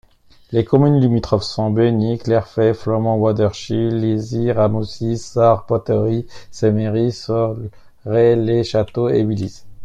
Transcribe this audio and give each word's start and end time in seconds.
Les 0.51 0.65
communes 0.65 0.99
limitrophes 0.99 1.43
sont 1.43 1.69
Beugnies, 1.69 2.17
Clairfayts, 2.17 2.73
Flaumont-Waudrechies, 2.73 3.91
Liessies, 3.91 4.51
Ramousies, 4.51 5.19
Sars-Poteries, 5.19 6.25
Sémeries, 6.49 7.11
Solre-le-Château 7.11 9.09
et 9.09 9.21
Willies. 9.23 9.63